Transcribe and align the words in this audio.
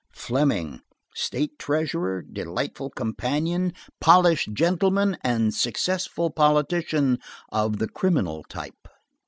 Fleming, 0.15 0.81
state 1.13 1.59
treasurer, 1.59 2.23
delightful 2.23 2.89
companion, 2.89 3.71
polished 3.99 4.51
gentleman 4.51 5.15
and 5.23 5.53
successful 5.53 6.31
politician 6.31 7.19
of 7.51 7.77
the 7.77 7.87
criminal 7.87 8.43
type. 8.49 8.87